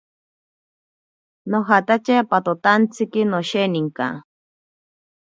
Nojatache 1.49 2.13
apatotaantsi 2.23 3.03
nosheninka. 3.31 4.07